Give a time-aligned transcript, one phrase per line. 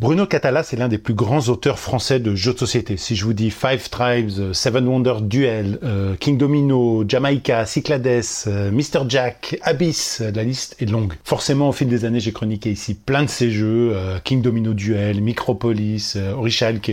[0.00, 2.96] Bruno Catala, c'est l'un des plus grands auteurs français de jeux de société.
[2.96, 8.24] Si je vous dis Five Tribes, euh, Seven Wonders Duel, euh, King Domino, Jamaica, Cyclades,
[8.46, 9.02] euh, Mr.
[9.10, 11.12] Jack, Abyss, la liste est longue.
[11.22, 13.94] Forcément, au fil des années, j'ai chroniqué ici plein de ces jeux,
[14.24, 16.90] King Domino Duel, Micropolis, Orichalque,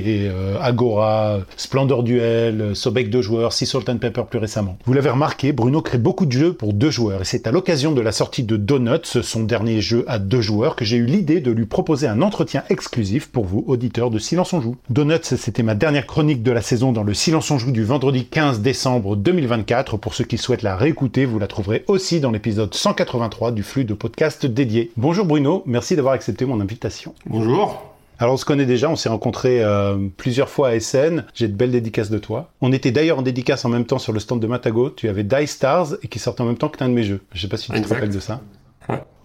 [0.60, 4.78] Agora, Splendor Duel, Sobek deux joueurs, Sea Salt and Pepper plus récemment.
[4.84, 7.94] Vous l'avez remarqué, Bruno crée beaucoup de jeux pour deux joueurs et c'est à l'occasion
[7.94, 11.40] de la sortie de Donuts, son dernier jeu à deux joueurs, que j'ai eu l'idée
[11.40, 12.97] de lui proposer un entretien exclusif
[13.32, 14.76] pour vous, auditeurs de Silence on Joue.
[14.90, 18.26] Donuts, c'était ma dernière chronique de la saison dans le Silence on Joue du vendredi
[18.26, 19.98] 15 décembre 2024.
[19.98, 23.86] Pour ceux qui souhaitent la réécouter, vous la trouverez aussi dans l'épisode 183 du flux
[23.86, 24.92] de podcast dédié.
[24.98, 27.14] Bonjour Bruno, merci d'avoir accepté mon invitation.
[27.28, 27.84] Bonjour.
[28.18, 31.54] Alors on se connaît déjà, on s'est rencontrés euh, plusieurs fois à SN, j'ai de
[31.54, 32.50] belles dédicaces de toi.
[32.62, 35.24] On était d'ailleurs en dédicace en même temps sur le stand de Matago, tu avais
[35.24, 37.22] Die Stars et qui sortait en même temps que un de mes jeux.
[37.32, 38.42] Je sais pas si tu te rappelles de ça.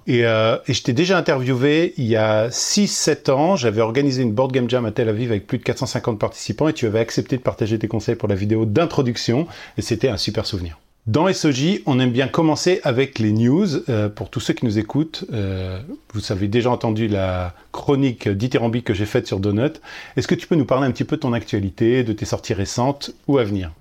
[0.07, 3.57] Et, euh, et je t'ai déjà interviewé il y a 6-7 ans.
[3.57, 6.73] J'avais organisé une board game jam à Tel Aviv avec plus de 450 participants et
[6.73, 9.47] tu avais accepté de partager tes conseils pour la vidéo d'introduction
[9.79, 10.79] et c'était un super souvenir.
[11.09, 13.67] Dans SOJ, on aime bien commencer avec les news.
[13.89, 15.81] Euh, pour tous ceux qui nous écoutent, euh,
[16.15, 19.81] vous avez déjà entendu la chronique dithyrambique que j'ai faite sur Donut.
[20.17, 22.55] Est-ce que tu peux nous parler un petit peu de ton actualité, de tes sorties
[22.55, 23.73] récentes ou à venir?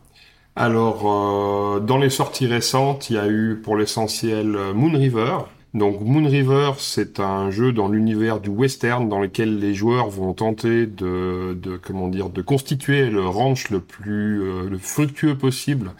[0.55, 5.37] Alors, dans les sorties récentes, il y a eu pour l'essentiel Moon River,
[5.73, 10.33] donc Moon River, c'est un jeu dans l'univers du western dans lequel les joueurs vont
[10.33, 15.93] tenter de, de comment dire, de constituer le ranch le plus euh, fructueux possible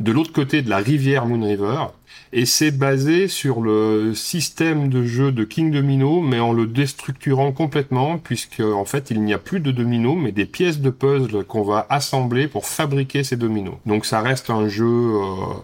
[0.00, 1.86] de l'autre côté de la rivière Moon River.
[2.32, 7.52] Et c'est basé sur le système de jeu de King Domino, mais en le déstructurant
[7.52, 11.44] complètement, puisque en fait il n'y a plus de dominos, mais des pièces de puzzle
[11.44, 13.76] qu'on va assembler pour fabriquer ces dominos.
[13.86, 15.54] Donc ça reste un jeu euh,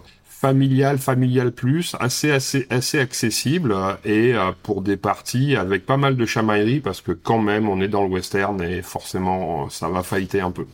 [0.45, 6.25] familial, familial plus, assez accessible euh, et euh, pour des parties avec pas mal de
[6.27, 10.41] chamaillerie parce que quand même on est dans le western et forcément ça va fighter
[10.41, 10.67] un peu.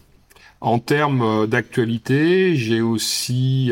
[0.59, 3.71] En termes euh, d'actualité, j'ai aussi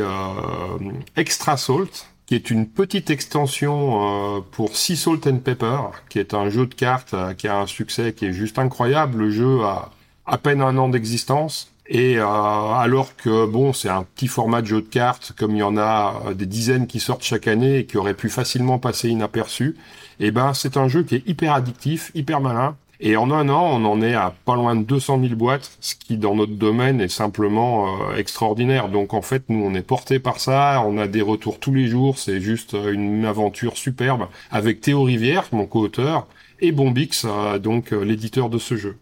[1.18, 6.50] Extra Salt, qui est une petite extension pour Sea Salt and Pepper, qui est un
[6.50, 9.18] jeu de cartes qui a un succès qui est juste incroyable.
[9.18, 9.92] Le jeu a
[10.26, 14.68] à peine un an d'existence et euh, alors que bon, c'est un petit format de
[14.68, 17.80] jeu de cartes, comme il y en a euh, des dizaines qui sortent chaque année
[17.80, 19.76] et qui auraient pu facilement passer inaperçu,
[20.20, 22.76] et eh ben c'est un jeu qui est hyper addictif, hyper malin.
[23.02, 25.96] Et en un an, on en est à pas loin de 200 000 boîtes, ce
[25.96, 28.90] qui dans notre domaine est simplement euh, extraordinaire.
[28.90, 31.88] Donc en fait, nous on est porté par ça, on a des retours tous les
[31.88, 36.28] jours, c'est juste une aventure superbe avec Théo Rivière, mon co-auteur,
[36.60, 37.26] et Bombix,
[37.62, 38.98] donc l'éditeur de ce jeu.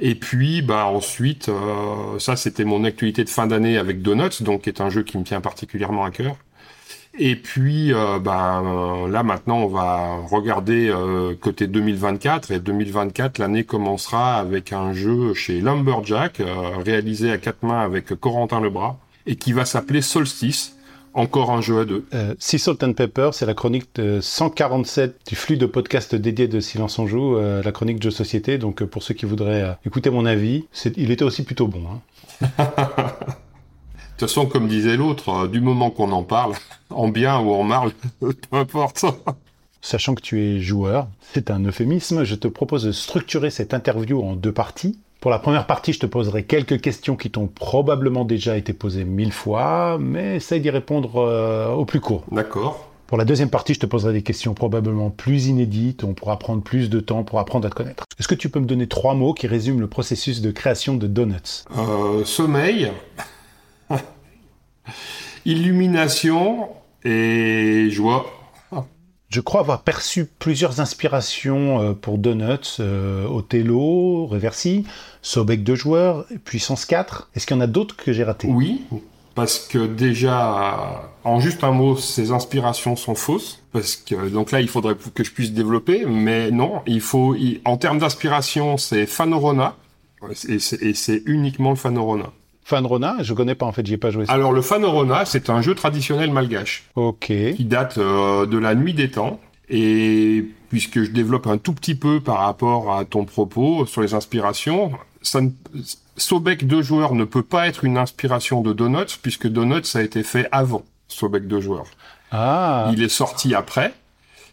[0.00, 4.62] Et puis, bah ensuite, euh, ça c'était mon actualité de fin d'année avec Donuts, donc
[4.62, 6.36] qui est un jeu qui me tient particulièrement à cœur.
[7.18, 10.92] Et puis, euh, bah, euh, là maintenant, on va regarder
[11.40, 12.52] côté 2024.
[12.52, 16.42] Et 2024, l'année commencera avec un jeu chez Lumberjack,
[16.84, 20.77] réalisé à quatre mains avec Corentin Lebras, et qui va s'appeler Solstice.
[21.14, 22.06] Encore un jeu à deux.
[22.14, 26.48] Euh, sea Salt and Pepper, c'est la chronique de 147 du flux de podcast dédié
[26.48, 28.58] de Silence en Joue, euh, la chronique Jeux Société.
[28.58, 30.66] Donc euh, pour ceux qui voudraient euh, écouter mon avis,
[30.96, 31.82] il était aussi plutôt bon.
[31.90, 32.48] Hein.
[32.58, 32.64] de
[34.18, 36.54] toute façon, comme disait l'autre, du moment qu'on en parle,
[36.90, 39.04] en bien ou en mal, peu importe.
[39.80, 44.22] Sachant que tu es joueur, c'est un euphémisme, je te propose de structurer cette interview
[44.22, 44.98] en deux parties.
[45.20, 49.04] Pour la première partie, je te poserai quelques questions qui t'ont probablement déjà été posées
[49.04, 52.22] mille fois, mais essaye d'y répondre euh, au plus court.
[52.30, 52.88] D'accord.
[53.08, 56.62] Pour la deuxième partie, je te poserai des questions probablement plus inédites, on pourra prendre
[56.62, 58.04] plus de temps pour apprendre à te connaître.
[58.20, 61.08] Est-ce que tu peux me donner trois mots qui résument le processus de création de
[61.08, 61.64] Donuts?
[61.76, 62.92] Euh, Sommeil,
[65.46, 66.68] illumination
[67.02, 68.26] et joie.
[69.28, 74.86] Je crois avoir perçu plusieurs inspirations euh, pour Donuts, euh, Othello, Reversi,
[75.20, 77.30] Sobek de joueurs, Puissance 4.
[77.34, 78.48] Est-ce qu'il y en a d'autres que j'ai ratés?
[78.48, 78.84] Oui,
[79.34, 83.62] parce que déjà, en juste un mot, ces inspirations sont fausses.
[83.72, 87.36] Parce que donc là, il faudrait que je puisse développer, mais non, il faut.
[87.66, 89.76] en termes d'inspiration, c'est Fanorona,
[90.48, 92.32] et c'est uniquement le Fanorona.
[92.68, 94.26] Fanorona, je connais pas en fait, j'y ai pas joué.
[94.28, 96.84] Alors le Fanorona, c'est un jeu traditionnel malgache.
[96.96, 97.32] Ok.
[97.56, 99.40] Qui date euh, de la nuit des temps.
[99.70, 104.12] Et puisque je développe un tout petit peu par rapport à ton propos sur les
[104.12, 104.92] inspirations,
[105.22, 105.48] ça ne...
[106.18, 110.22] Sobek deux joueurs ne peut pas être une inspiration de Donuts puisque Donuts a été
[110.22, 111.86] fait avant Sobek deux joueurs.
[112.32, 112.90] Ah.
[112.92, 113.94] Il est sorti après,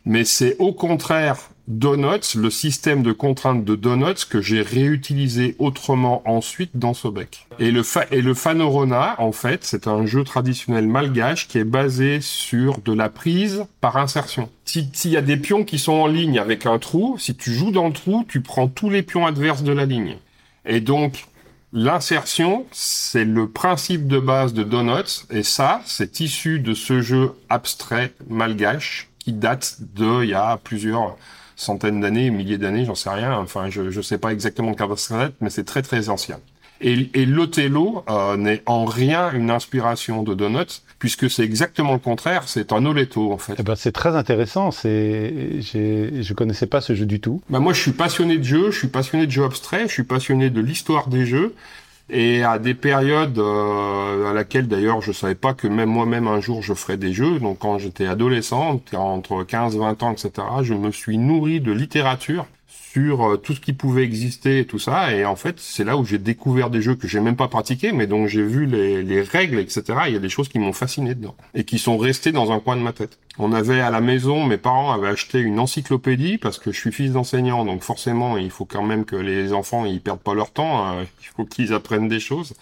[0.06, 6.22] mais c'est au contraire Donuts, le système de contraintes de Donuts que j'ai réutilisé autrement
[6.30, 7.48] ensuite dans Sobek.
[7.58, 11.64] Et le, fa et le Fanorona, en fait, c'est un jeu traditionnel malgache qui est
[11.64, 14.50] basé sur de la prise par insertion.
[14.66, 17.72] S'il y a des pions qui sont en ligne avec un trou, si tu joues
[17.72, 20.18] dans le trou, tu prends tous les pions adverses de la ligne.
[20.66, 21.26] Et donc,
[21.78, 27.34] L'insertion, c'est le principe de base de Donuts, et ça, c'est issu de ce jeu
[27.50, 31.18] abstrait malgache qui date de il y a plusieurs
[31.56, 33.38] centaines d'années, milliers d'années, j'en sais rien.
[33.38, 34.96] Enfin, je ne sais pas exactement le cadre
[35.42, 36.40] mais c'est très très ancien.
[36.82, 42.00] Et, et l'Othello euh, n'est en rien une inspiration de Donuts, puisque c'est exactement le
[42.00, 43.56] contraire, c'est un Oletto en fait.
[43.58, 45.62] Eh ben, c'est très intéressant, c'est...
[45.62, 47.42] je connaissais pas ce jeu du tout.
[47.50, 50.04] Ben, moi je suis passionné de jeux, je suis passionné de jeux abstraits, je suis
[50.04, 51.56] passionné de l'histoire des jeux,
[52.10, 56.40] et à des périodes euh, à laquelle d'ailleurs je savais pas que même moi-même un
[56.40, 57.40] jour je ferais des jeux.
[57.40, 60.32] Donc quand j'étais adolescent, entre 15, 20 ans, etc.,
[60.62, 62.46] je me suis nourri de littérature
[62.96, 65.14] sur euh, tout ce qui pouvait exister et tout ça.
[65.14, 67.92] Et en fait, c'est là où j'ai découvert des jeux que j'ai même pas pratiqués,
[67.92, 69.84] mais dont j'ai vu les, les, règles, etc.
[70.08, 72.60] Il y a des choses qui m'ont fasciné dedans et qui sont restées dans un
[72.60, 73.20] coin de ma tête.
[73.38, 76.94] On avait à la maison, mes parents avaient acheté une encyclopédie parce que je suis
[76.94, 80.52] fils d'enseignant, donc forcément, il faut quand même que les enfants ils perdent pas leur
[80.52, 80.86] temps.
[80.86, 81.06] Hein.
[81.22, 82.54] il faut qu'ils apprennent des choses.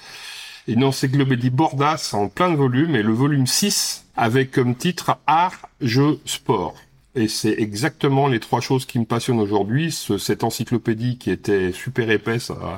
[0.67, 5.69] Une encyclopédie Bordas en plein de volumes et le volume 6 avec comme titre Art,
[5.81, 6.73] jeu, sport.
[7.15, 9.91] Et c'est exactement les trois choses qui me passionnent aujourd'hui.
[9.91, 12.77] Ce, cette encyclopédie qui était super épaisse, euh,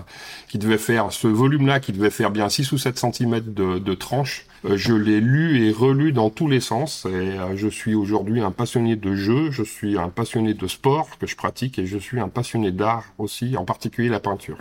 [0.50, 3.94] qui devait faire, ce volume-là qui devait faire bien 6 ou 7 cm de, de
[3.94, 7.06] tranche, euh, je l'ai lu et relu dans tous les sens.
[7.06, 11.18] Et euh, je suis aujourd'hui un passionné de jeux, je suis un passionné de sport
[11.18, 14.58] que je pratique et je suis un passionné d'art aussi, en particulier la peinture.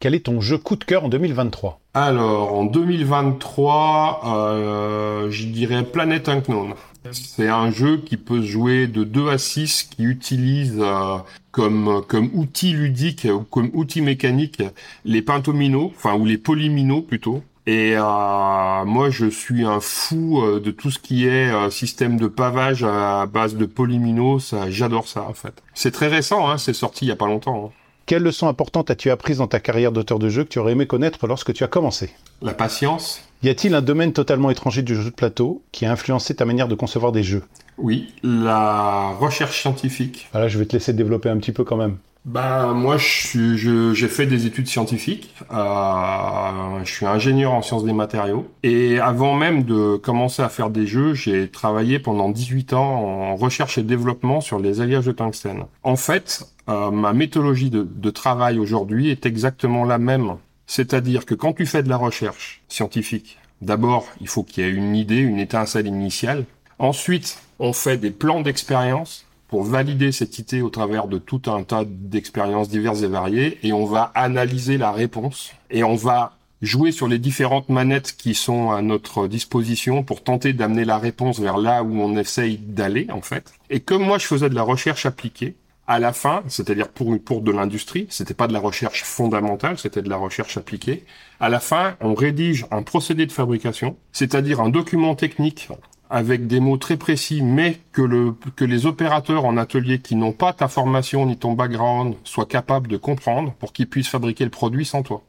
[0.00, 6.28] Quel est ton jeu coup de cœur en 2023 Alors, en 2023, je dirais Planet
[6.28, 6.74] Unknown.
[7.12, 11.16] C'est un jeu qui peut se jouer de 2 à 6, qui utilise euh,
[11.50, 14.62] comme, comme outil ludique ou comme outil mécanique
[15.04, 17.42] les pentominos, enfin ou les polyminos plutôt.
[17.66, 22.26] Et euh, moi, je suis un fou euh, de tout ce qui est système de
[22.26, 24.54] pavage à base de polyminos.
[24.68, 25.62] J'adore ça, en fait.
[25.74, 27.66] C'est très récent, hein, c'est sorti il y a pas longtemps.
[27.66, 27.79] Hein.
[28.10, 30.84] Quelle leçon importante as-tu apprises dans ta carrière d'auteur de jeu que tu aurais aimé
[30.84, 32.10] connaître lorsque tu as commencé?
[32.42, 33.22] La patience.
[33.44, 36.66] Y a-t-il un domaine totalement étranger du jeu de plateau qui a influencé ta manière
[36.66, 37.44] de concevoir des jeux?
[37.78, 40.28] Oui, la recherche scientifique.
[40.32, 41.98] Voilà, je vais te laisser développer un petit peu quand même.
[42.26, 45.34] Ben moi, j'ai je, fait des études scientifiques.
[45.50, 48.46] Euh, je suis ingénieur en sciences des matériaux.
[48.62, 53.36] Et avant même de commencer à faire des jeux, j'ai travaillé pendant 18 ans en
[53.36, 55.64] recherche et développement sur les alliages de tungstène.
[55.82, 60.36] En fait, euh, ma méthodologie de, travail aujourd'hui est exactement la même.
[60.66, 64.70] C'est-à-dire que quand tu fais de la recherche scientifique, d'abord, il faut qu'il y ait
[64.70, 66.44] une idée, une étincelle initiale.
[66.78, 71.64] Ensuite, on fait des plans d'expérience pour valider cette idée au travers de tout un
[71.64, 76.92] tas d'expériences diverses et variées, et on va analyser la réponse, et on va jouer
[76.92, 81.58] sur les différentes manettes qui sont à notre disposition pour tenter d'amener la réponse vers
[81.58, 83.52] là où on essaye d'aller, en fait.
[83.70, 85.56] Et comme moi, je faisais de la recherche appliquée,
[85.88, 90.02] à la fin, c'est-à-dire pour, pour de l'industrie, c'était pas de la recherche fondamentale, c'était
[90.02, 91.04] de la recherche appliquée.
[91.40, 95.68] À la fin, on rédige un procédé de fabrication, c'est-à-dire un document technique
[96.10, 100.32] avec des mots très précis, mais que, le, que les opérateurs en atelier qui n'ont
[100.32, 104.50] pas ta formation ni ton background soient capables de comprendre pour qu'ils puissent fabriquer le
[104.50, 105.22] produit sans toi.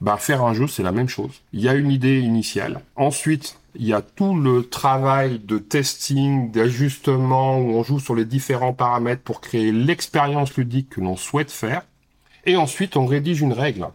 [0.00, 1.42] Ben, faire un jeu, c'est la même chose.
[1.52, 2.80] Il y a une idée initiale.
[2.96, 8.24] Ensuite, il y a tout le travail de testing, d'ajustement, où on joue sur les
[8.24, 11.82] différents paramètres pour créer l'expérience ludique que l'on souhaite faire.
[12.46, 13.88] Et ensuite, on rédige une règle.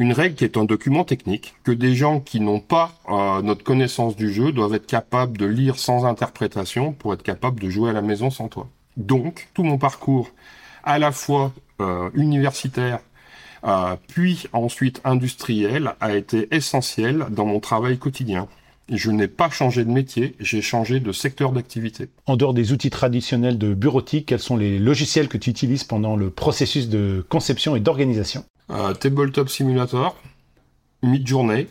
[0.00, 3.62] Une règle qui est un document technique que des gens qui n'ont pas euh, notre
[3.62, 7.90] connaissance du jeu doivent être capables de lire sans interprétation pour être capables de jouer
[7.90, 8.66] à la maison sans toi.
[8.96, 10.30] Donc, tout mon parcours,
[10.84, 11.52] à la fois
[11.82, 13.00] euh, universitaire,
[13.64, 18.48] euh, puis ensuite industriel, a été essentiel dans mon travail quotidien
[18.96, 22.08] je n'ai pas changé de métier, j'ai changé de secteur d'activité.
[22.26, 26.16] En dehors des outils traditionnels de bureautique, quels sont les logiciels que tu utilises pendant
[26.16, 28.44] le processus de conception et d'organisation?
[28.70, 30.16] Euh, Tabletop Simulator,
[31.02, 31.68] Midjourney,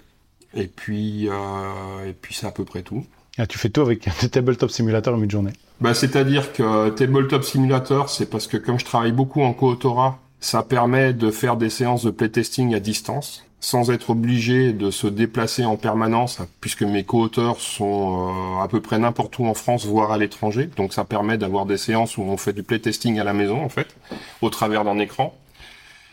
[0.54, 3.06] et puis, euh, et puis c'est à peu près tout.
[3.38, 5.52] Ah, tu fais tout avec Tabletop Simulator et Midjourney?
[5.82, 10.64] Bah, C'est-à-dire que Tabletop Simulator, c'est parce que comme je travaille beaucoup en co-autorat, ça
[10.64, 15.66] permet de faire des séances de playtesting à distance sans être obligé de se déplacer
[15.66, 20.12] en permanence, puisque mes co-auteurs sont euh, à peu près n'importe où en France, voire
[20.12, 20.70] à l'étranger.
[20.78, 23.70] Donc ça permet d'avoir des séances où on fait du playtesting à la maison, en
[23.70, 23.96] fait,
[24.42, 25.36] au travers d'un écran.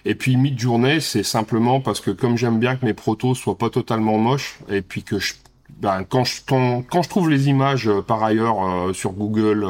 [0.04, 3.70] Et puis mid-journée, c'est simplement parce que comme j'aime bien que mes protos soient pas
[3.70, 5.34] totalement moches, et puis que je,
[5.80, 9.66] ben, quand, je, quand, je trouve les images euh, par ailleurs euh, sur Google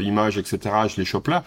[0.00, 1.44] Images, etc., je les chope là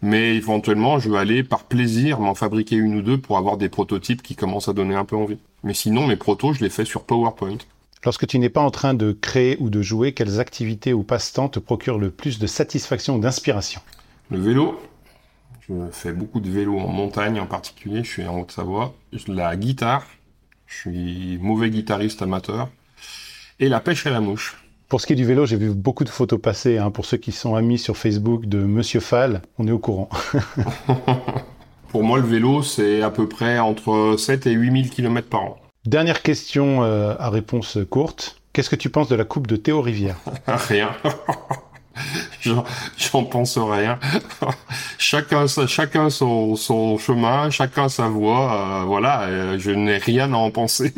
[0.00, 3.68] Mais éventuellement, je vais aller par plaisir m'en fabriquer une ou deux pour avoir des
[3.68, 5.38] prototypes qui commencent à donner un peu envie.
[5.64, 7.58] Mais sinon, mes protos, je les fais sur PowerPoint.
[8.04, 11.48] Lorsque tu n'es pas en train de créer ou de jouer, quelles activités ou passe-temps
[11.48, 13.80] te procurent le plus de satisfaction ou d'inspiration?
[14.30, 14.80] Le vélo.
[15.68, 18.04] Je fais beaucoup de vélo en montagne en particulier.
[18.04, 18.94] Je suis en Haute-Savoie.
[19.26, 20.06] La guitare.
[20.66, 22.68] Je suis mauvais guitariste amateur.
[23.58, 24.56] Et la pêche à la mouche.
[24.88, 26.78] Pour ce qui est du vélo, j'ai vu beaucoup de photos passer.
[26.78, 26.90] Hein.
[26.90, 30.08] Pour ceux qui sont amis sur Facebook de Monsieur Fall, on est au courant.
[31.90, 35.58] Pour moi, le vélo, c'est à peu près entre 7 et 8000 km par an.
[35.84, 38.40] Dernière question euh, à réponse courte.
[38.54, 40.16] Qu'est-ce que tu penses de la coupe de Théo Rivière?
[40.46, 40.90] Rien.
[42.40, 43.98] J'en pense rien.
[44.98, 48.82] chacun, chacun son, son, chemin, chacun sa voie.
[48.82, 50.94] Euh, voilà, euh, je n'ai rien à en penser.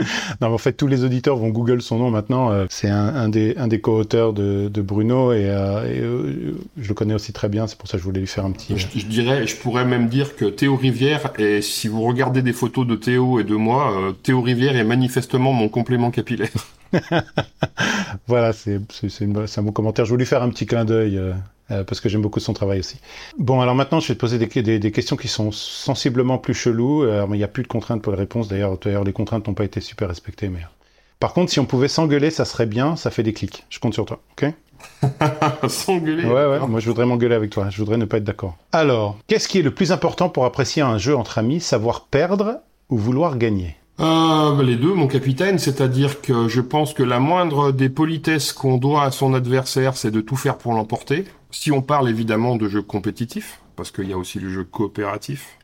[0.40, 2.50] non, en fait, tous les auditeurs vont Google son nom maintenant.
[2.50, 7.14] Euh, c'est un, des, un des co-auteurs de, Bruno et, euh, euh, je le connais
[7.14, 7.66] aussi très bien.
[7.66, 8.76] C'est pour ça que je voulais lui faire un petit.
[8.76, 12.52] Je, je, dirais, je pourrais même dire que Théo Rivière, et si vous regardez des
[12.52, 16.48] photos de Théo et de moi, Théo Rivière est manifestement mon complément capillaire.
[18.26, 20.04] voilà, c'est un bon commentaire.
[20.04, 21.20] Je voulais faire un petit clin d'œil
[21.70, 22.98] euh, parce que j'aime beaucoup son travail aussi.
[23.38, 27.02] Bon, alors maintenant, je vais te poser des, des, questions qui sont sensiblement plus cheloues.
[27.02, 28.48] Euh, il n'y a plus de contraintes pour les réponses.
[28.48, 30.48] D'ailleurs, les contraintes n'ont pas été super respectées.
[30.48, 30.60] Mais...
[31.18, 32.94] Par contre, si on pouvait s'engueuler, ça serait bien.
[32.96, 33.64] Ça fait des clics.
[33.68, 34.52] Je compte sur toi, ok?
[35.68, 36.66] S'engueuler Ouais, ouais.
[36.68, 37.68] Moi, je voudrais m'engueuler avec toi.
[37.70, 38.56] Je voudrais ne pas être d'accord.
[38.72, 42.60] Alors, qu'est-ce qui est le plus important pour apprécier un jeu entre amis Savoir perdre
[42.90, 43.76] ou vouloir gagner?
[43.98, 48.76] Euh, les deux, mon capitaine, c'est-à-dire que je pense que la moindre des politesses qu'on
[48.76, 51.24] doit à son adversaire, c'est de tout faire pour l'emporter.
[51.50, 55.56] Si on parle évidemment de jeux compétitifs, parce qu'il y a aussi le jeu coopératif,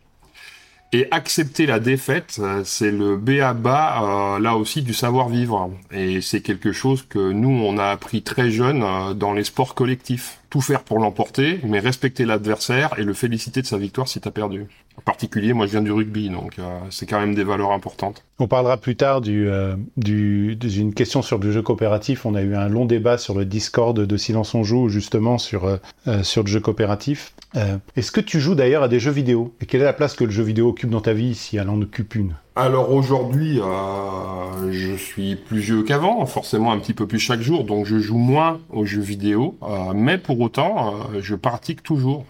[0.92, 5.70] et accepter la défaite, euh, c'est le B à bas, euh, là aussi, du savoir-vivre.
[5.90, 9.74] Et c'est quelque chose que nous, on a appris très jeune euh, dans les sports
[9.74, 10.38] collectifs.
[10.50, 14.30] Tout faire pour l'emporter, mais respecter l'adversaire et le féliciter de sa victoire si t'as
[14.30, 14.66] perdu.
[14.98, 16.56] En particulier, moi je viens du rugby, donc
[16.90, 18.24] c'est quand même des valeurs importantes.
[18.38, 19.48] On parlera plus tard du,
[19.96, 22.26] du, d'une question sur le jeu coopératif.
[22.26, 25.78] On a eu un long débat sur le Discord de Silence on joue, justement sur,
[26.22, 27.34] sur le jeu coopératif.
[27.56, 29.54] Euh, est-ce que tu joues d'ailleurs à des jeux vidéo?
[29.60, 31.68] Et quelle est la place que le jeu vidéo occupe dans ta vie si elle
[31.68, 32.34] en occupe une?
[32.56, 37.64] Alors aujourd'hui, euh, je suis plus vieux qu'avant, forcément un petit peu plus chaque jour,
[37.64, 42.24] donc je joue moins aux jeux vidéo, euh, mais pour autant, je pratique toujours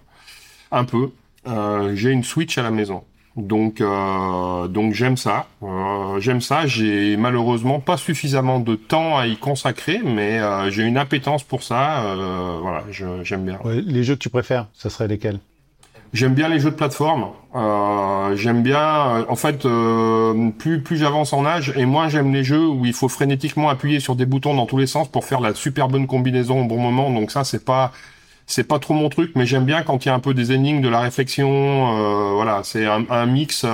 [0.70, 1.10] un peu.
[1.46, 3.02] J'ai une Switch à la maison.
[3.36, 5.46] Donc, euh, donc j'aime ça.
[5.62, 6.66] Euh, j'aime ça.
[6.66, 11.62] J'ai malheureusement pas suffisamment de temps à y consacrer, mais euh, j'ai une appétence pour
[11.62, 12.04] ça.
[12.04, 12.84] Euh, voilà,
[13.22, 13.58] j'aime bien.
[13.64, 15.40] les jeux que tu préfères, ça serait lesquels?
[16.12, 17.28] J'aime bien les jeux de plateforme.
[17.54, 19.66] Euh, j'aime bien, en fait,
[20.58, 23.98] plus plus j'avance en âge et moins j'aime les jeux où il faut frénétiquement appuyer
[23.98, 26.78] sur des boutons dans tous les sens pour faire la super bonne combinaison au bon
[26.78, 27.10] moment.
[27.10, 27.92] Donc ça, c'est pas
[28.46, 30.52] c'est pas trop mon truc, mais j'aime bien quand il y a un peu des
[30.52, 31.48] énigmes, de la réflexion.
[31.48, 33.68] Euh, voilà, c'est un, mix, euh,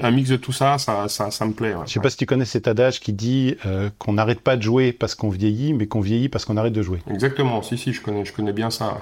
[0.00, 1.74] un, mix de tout ça, ça, ça, me plaît.
[1.86, 4.62] Je sais pas si tu connais cet adage qui dit euh, qu'on n'arrête pas de
[4.62, 7.00] jouer parce qu'on vieillit, mais qu'on vieillit parce qu'on arrête de jouer.
[7.10, 7.62] Exactement.
[7.62, 8.98] Si, si, je connais, je connais bien ça.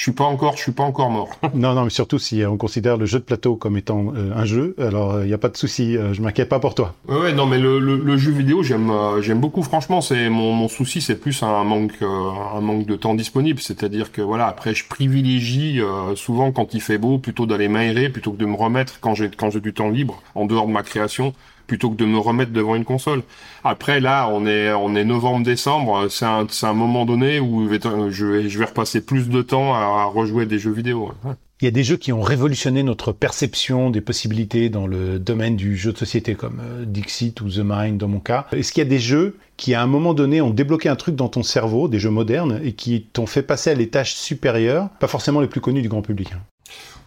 [0.00, 1.28] Je suis pas encore, je suis pas encore mort.
[1.54, 4.46] non, non, mais surtout si on considère le jeu de plateau comme étant euh, un
[4.46, 6.94] jeu, alors il euh, n'y a pas de souci, euh, je m'inquiète pas pour toi.
[7.06, 8.90] Ouais, non, mais le, le, jeu vidéo, j'aime,
[9.20, 9.62] j'aime beaucoup.
[9.62, 13.60] Franchement, c'est mon, mon souci, c'est plus un manque, un manque de temps disponible.
[13.60, 15.82] C'est-à-dire que voilà, après, je privilégie
[16.16, 19.28] souvent quand il fait beau, plutôt d'aller m'aérer, plutôt que de me remettre quand j'ai
[19.28, 21.34] quand j'ai du temps libre en dehors de ma création
[21.70, 23.22] plutôt que de me remettre devant une console.
[23.62, 28.48] Après, là, on est, on est novembre-décembre, c'est un, un moment donné où je vais,
[28.48, 31.12] je vais repasser plus de temps à, rejouer des jeux vidéo.
[31.60, 35.54] Il y a des jeux qui ont révolutionné notre perception des possibilités dans le domaine
[35.54, 38.48] du jeu de société, comme euh, Dixit ou The Mind dans mon cas.
[38.50, 41.14] Est-ce qu'il y a des jeux qui, à un moment donné, ont débloqué un truc
[41.14, 45.06] dans ton cerveau, des jeux modernes, et qui t'ont fait passer à l'étage supérieur, pas
[45.06, 46.32] forcément les plus connus du grand public?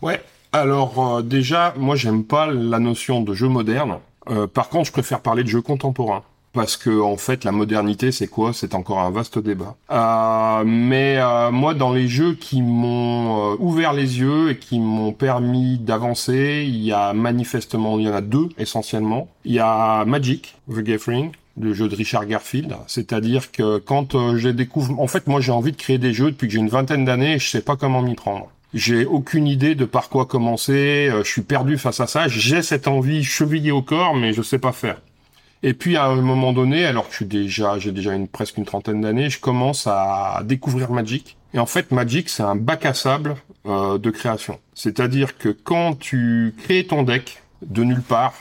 [0.01, 0.21] Ouais,
[0.53, 3.97] alors euh, déjà, moi j'aime pas la notion de jeu moderne.
[4.29, 6.23] Euh, par contre, je préfère parler de jeux contemporains.
[6.53, 8.53] Parce que en fait, la modernité, c'est quoi?
[8.53, 9.75] C'est encore un vaste débat.
[9.91, 15.13] Euh, mais euh, moi, dans les jeux qui m'ont ouvert les yeux et qui m'ont
[15.13, 19.29] permis d'avancer, il y a manifestement, il y en a deux essentiellement.
[19.45, 22.75] Il y a Magic, The Gathering, le jeu de Richard Garfield.
[22.85, 26.47] C'est-à-dire que quand je découvre, en fait, moi, j'ai envie de créer des jeux depuis
[26.47, 28.51] que j'ai une vingtaine d'années et je sais pas comment m'y prendre.
[28.73, 31.07] J'ai aucune idée de par quoi commencer.
[31.11, 32.27] Euh, je suis perdu face à ça.
[32.27, 34.99] J'ai cette envie chevillée au corps, mais je sais pas faire.
[35.61, 38.57] Et puis à un moment donné, alors que je suis déjà, j'ai déjà une presque
[38.57, 41.37] une trentaine d'années, je commence à découvrir Magic.
[41.53, 43.35] Et en fait, Magic, c'est un bac à sable
[43.67, 44.59] euh, de création.
[44.73, 48.33] C'est-à-dire que quand tu crées ton deck de nulle part,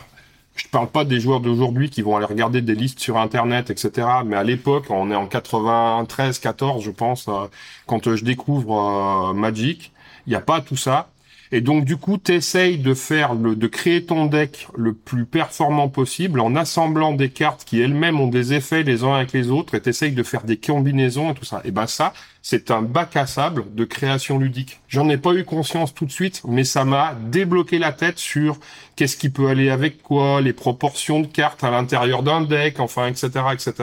[0.56, 3.70] je ne parle pas des joueurs d'aujourd'hui qui vont aller regarder des listes sur Internet,
[3.70, 4.06] etc.
[4.24, 7.46] Mais à l'époque, on est en 93, 14, je pense, euh,
[7.86, 9.92] quand je découvre Magic,
[10.26, 11.12] Il n'y a pas tout ça.
[11.54, 15.26] Et donc du coup, tu essayes de faire le, de créer ton deck le plus
[15.26, 19.50] performant possible en assemblant des cartes qui elles-mêmes ont des effets les uns avec les
[19.50, 21.60] autres et t'essayes de faire des combinaisons et tout ça.
[21.66, 24.80] Et ben ça, c'est un bac à sable de création ludique.
[24.88, 28.58] J'en ai pas eu conscience tout de suite, mais ça m'a débloqué la tête sur
[28.96, 33.08] qu'est-ce qui peut aller avec quoi, les proportions de cartes à l'intérieur d'un deck, enfin,
[33.08, 33.74] etc., etc.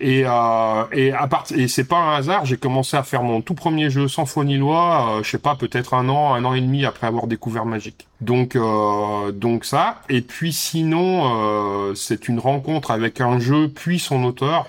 [0.00, 3.42] Et, euh, et à part, et c'est pas un hasard, j'ai commencé à faire mon
[3.42, 6.44] tout premier jeu sans foi ni loi, euh, je sais pas, peut-être un an, un
[6.46, 8.08] an et demi après avoir découvert Magic.
[8.22, 10.00] Donc, euh, donc ça.
[10.08, 14.66] Et puis sinon, euh, c'est une rencontre avec un jeu puis son auteur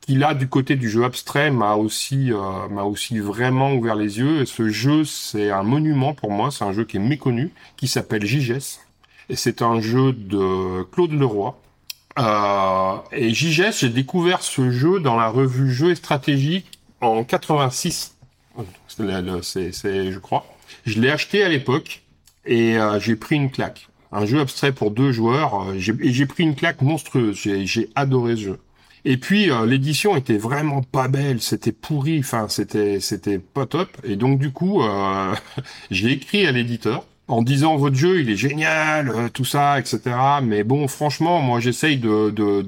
[0.00, 4.18] qui là, du côté du jeu abstrait, m'a aussi, euh, m'a aussi vraiment ouvert les
[4.18, 4.40] yeux.
[4.40, 6.50] Et ce jeu, c'est un monument pour moi.
[6.50, 8.80] C'est un jeu qui est méconnu, qui s'appelle JGS.
[9.28, 11.58] Et c'est un jeu de Claude Leroy
[12.18, 16.64] euh, et JGS, j'ai découvert ce jeu dans la revue Jeux et Stratégie
[17.00, 18.16] en 86.
[18.88, 20.46] C'est, je crois.
[20.84, 22.02] Je l'ai acheté à l'époque
[22.44, 23.88] et euh, j'ai pris une claque.
[24.10, 25.68] Un jeu abstrait pour deux joueurs.
[25.70, 27.36] Euh, et j'ai pris une claque monstrueuse.
[27.36, 28.58] J'ai, j'ai adoré ce jeu.
[29.04, 33.88] Et puis euh, l'édition était vraiment pas belle, c'était pourri, enfin c'était c'était pas top.
[34.04, 35.34] Et donc du coup, euh,
[35.90, 40.00] j'ai écrit à l'éditeur en disant votre jeu il est génial, euh, tout ça, etc.
[40.42, 42.66] Mais bon, franchement, moi j'essaye de,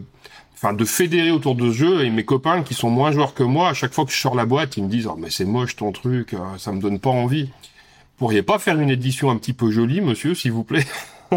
[0.55, 3.43] enfin, de fédérer autour de ce jeu et mes copains qui sont moins joueurs que
[3.43, 5.47] moi, à chaque fois que je sors la boîte, ils me disent oh mais c'est
[5.47, 7.51] moche ton truc, euh, ça me donne pas envie.
[8.19, 10.87] Pourriez pas faire une édition un petit peu jolie, monsieur, s'il vous plaît?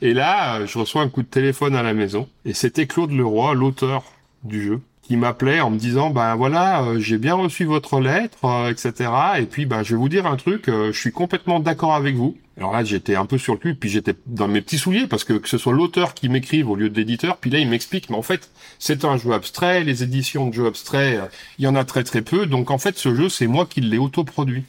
[0.00, 3.12] Et là, euh, je reçois un coup de téléphone à la maison et c'était Claude
[3.12, 4.04] Leroy, l'auteur
[4.42, 4.80] du jeu
[5.12, 9.10] qui m'appelait en me disant ben voilà euh, j'ai bien reçu votre lettre euh, etc
[9.38, 12.14] et puis ben je vais vous dire un truc euh, je suis complètement d'accord avec
[12.14, 15.06] vous alors là j'étais un peu sur le cul puis j'étais dans mes petits souliers
[15.06, 17.68] parce que que ce soit l'auteur qui m'écrive au lieu de l'éditeur puis là il
[17.68, 21.20] m'explique mais en fait c'est un jeu abstrait les éditions de jeux abstraits
[21.58, 23.82] il y en a très très peu donc en fait ce jeu c'est moi qui
[23.82, 24.64] l'ai autoproduit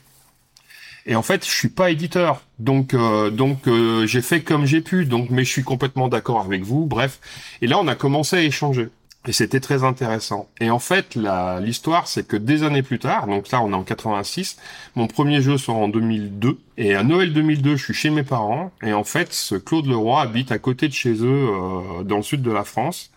[1.05, 3.67] et en fait, je suis pas éditeur, donc donc
[4.05, 5.03] j'ai fait comme j'ai pu.
[5.03, 6.85] Donc, mais je suis complètement d'accord avec vous.
[6.85, 7.19] Bref,
[7.61, 8.87] et là, on a commencé à échanger.
[9.25, 10.49] Et c'était très intéressant.
[10.59, 11.17] Et en fait,
[11.61, 14.57] l'histoire, c'est que des années plus tard, donc là on est en 86,
[14.95, 16.59] mon premier jeu sort en 2002.
[16.77, 18.71] Et à Noël 2002, je suis chez mes parents.
[18.81, 22.23] Et en fait, ce Claude Leroy habite à côté de chez eux, euh, dans le
[22.23, 23.11] sud de la France.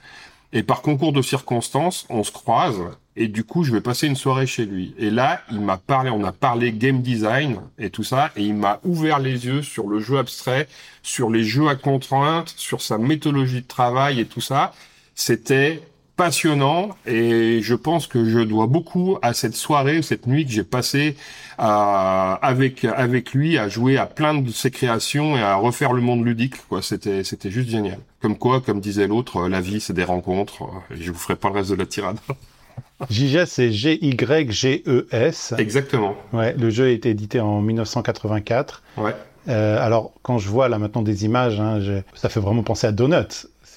[0.52, 2.80] Et par concours de circonstances, on se croise.
[3.16, 4.94] Et du coup, je vais passer une soirée chez lui.
[4.98, 8.30] Et là, il m'a parlé, on a parlé game design et tout ça.
[8.36, 10.68] Et il m'a ouvert les yeux sur le jeu abstrait,
[11.02, 14.72] sur les jeux à contraintes, sur sa méthodologie de travail et tout ça.
[15.14, 15.82] C'était
[16.16, 20.64] passionnant et je pense que je dois beaucoup à cette soirée, cette nuit que j'ai
[20.64, 21.16] passée
[21.58, 26.24] avec avec lui à jouer à plein de ses créations et à refaire le monde
[26.24, 26.54] ludique.
[26.68, 27.98] Quoi, c'était c'était juste génial.
[28.20, 30.64] Comme quoi, comme disait l'autre, la vie c'est des rencontres.
[30.90, 32.18] Et je vous ferai pas le reste de la tirade.
[33.10, 35.54] JGS, c'est G-Y-G-E-S.
[35.58, 36.14] Exactement.
[36.32, 38.82] Ouais, le jeu a été édité en 1984.
[38.96, 39.14] Ouais.
[39.48, 41.80] Euh, alors, quand je vois là maintenant des images, hein,
[42.14, 42.92] ça fait vraiment penser à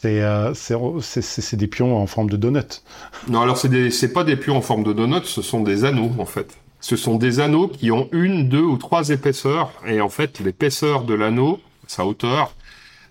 [0.05, 2.83] Euh, c'est des pions en forme de donut.
[3.27, 6.25] Non, alors c'est pas des pions en forme de donut, ce sont des anneaux en
[6.25, 6.57] fait.
[6.81, 11.03] Ce sont des anneaux qui ont une, deux ou trois épaisseurs, et en fait l'épaisseur
[11.03, 12.55] de l'anneau, sa hauteur,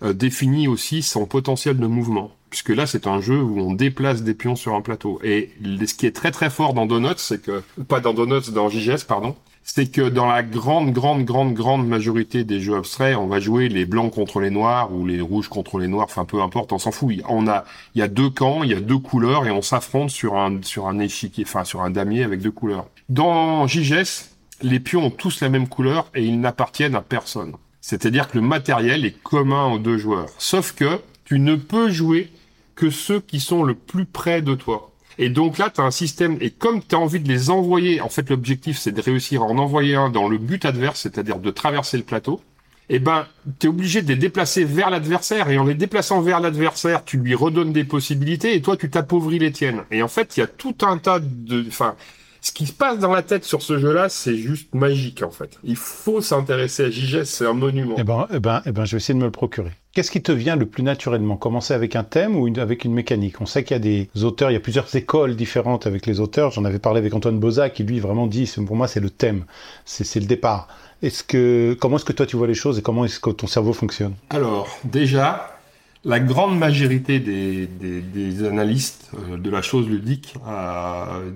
[0.01, 2.31] euh, définit aussi son potentiel de mouvement.
[2.49, 5.19] Puisque là, c'est un jeu où on déplace des pions sur un plateau.
[5.23, 8.69] Et ce qui est très très fort dans Donuts, c'est que, pas dans Donuts, dans
[8.69, 13.27] JGS, pardon, c'est que dans la grande, grande, grande, grande majorité des jeux abstraits, on
[13.27, 16.41] va jouer les blancs contre les noirs ou les rouges contre les noirs, enfin peu
[16.41, 17.15] importe, on s'en fout.
[17.29, 20.09] On a, il y a deux camps, il y a deux couleurs et on s'affronte
[20.09, 22.87] sur un, sur un échiquier, enfin sur un damier avec deux couleurs.
[23.09, 24.29] Dans JGS,
[24.61, 27.53] les pions ont tous la même couleur et ils n'appartiennent à personne.
[27.81, 30.29] C'est-à-dire que le matériel est commun aux deux joueurs.
[30.37, 32.31] Sauf que tu ne peux jouer
[32.75, 34.88] que ceux qui sont le plus près de toi.
[35.21, 37.99] Et donc là, tu as un système, et comme tu as envie de les envoyer,
[37.99, 41.39] en fait l'objectif c'est de réussir à en envoyer un dans le but adverse, c'est-à-dire
[41.39, 42.41] de traverser le plateau,
[42.87, 43.27] eh ben,
[43.59, 47.17] tu es obligé de les déplacer vers l'adversaire, et en les déplaçant vers l'adversaire, tu
[47.17, 49.83] lui redonnes des possibilités, et toi tu t'appauvris les tiennes.
[49.91, 51.65] Et en fait, il y a tout un tas de...
[51.67, 51.95] Enfin,
[52.39, 55.59] ce qui se passe dans la tête sur ce jeu-là, c'est juste magique en fait.
[55.65, 57.95] Il faut s'intéresser à JGS, c'est un monument.
[57.97, 59.73] Eh ben, eh ben, eh ben, je vais essayer de me le procurer.
[59.93, 61.35] Qu'est-ce qui te vient le plus naturellement?
[61.35, 63.41] Commencer avec un thème ou avec une mécanique?
[63.41, 66.19] On sait qu'il y a des auteurs, il y a plusieurs écoles différentes avec les
[66.19, 66.51] auteurs.
[66.51, 69.45] J'en avais parlé avec Antoine Boza qui lui vraiment dit, pour moi c'est le thème,
[69.85, 70.67] c'est le départ.
[71.01, 74.13] Comment est-ce que toi tu vois les choses et comment est-ce que ton cerveau fonctionne?
[74.29, 75.57] Alors déjà,
[76.05, 81.31] la grande majorité des, des, analystes euh, de la chose ludique euh,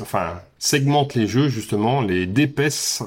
[0.00, 3.02] enfin, segmentent les jeux justement, les dépaissent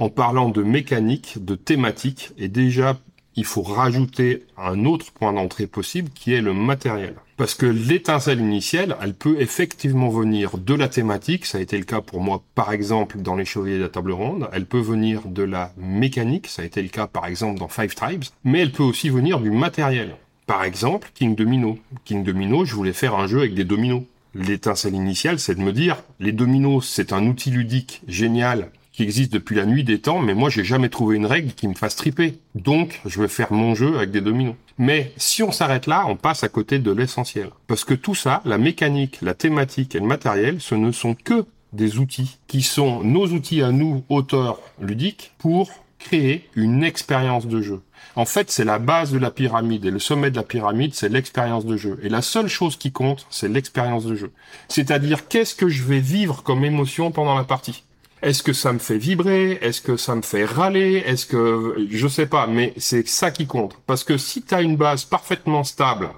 [0.00, 2.98] en parlant de mécanique, de thématique, et déjà
[3.36, 7.14] il faut rajouter un autre point d'entrée possible qui est le matériel.
[7.36, 11.84] Parce que l'étincelle initiale, elle peut effectivement venir de la thématique, ça a été le
[11.84, 15.22] cas pour moi par exemple dans les Chevaliers de la Table Ronde, elle peut venir
[15.26, 18.72] de la mécanique, ça a été le cas par exemple dans Five Tribes, mais elle
[18.72, 20.16] peut aussi venir du matériel.
[20.46, 21.78] Par exemple, King Domino.
[22.04, 24.02] King Domino, je voulais faire un jeu avec des dominos.
[24.34, 29.32] L'étincelle initiale, c'est de me dire, les dominos, c'est un outil ludique génial qui existe
[29.32, 31.96] depuis la nuit des temps, mais moi j'ai jamais trouvé une règle qui me fasse
[31.96, 32.34] triper.
[32.54, 34.56] Donc je vais faire mon jeu avec des dominos.
[34.76, 37.48] Mais si on s'arrête là, on passe à côté de l'essentiel.
[37.66, 41.46] Parce que tout ça, la mécanique, la thématique et le matériel, ce ne sont que
[41.72, 47.62] des outils qui sont nos outils à nous, auteurs ludiques, pour créer une expérience de
[47.62, 47.80] jeu.
[48.16, 51.08] En fait, c'est la base de la pyramide et le sommet de la pyramide, c'est
[51.08, 51.98] l'expérience de jeu.
[52.02, 54.30] Et la seule chose qui compte, c'est l'expérience de jeu.
[54.68, 57.84] C'est-à-dire qu'est-ce que je vais vivre comme émotion pendant la partie?
[58.22, 59.58] Est-ce que ça me fait vibrer?
[59.62, 61.02] Est-ce que ça me fait râler?
[61.06, 63.78] Est-ce que je sais pas, mais c'est ça qui compte.
[63.86, 66.10] Parce que si tu as une base parfaitement stable,